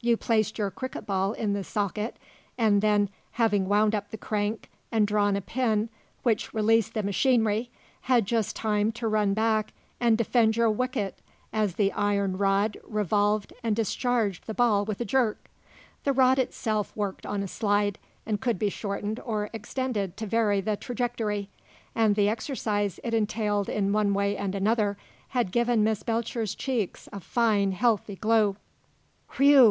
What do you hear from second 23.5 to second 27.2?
in one way and another had given Miss Belcher's cheeks a